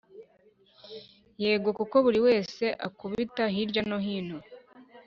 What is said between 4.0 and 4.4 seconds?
hino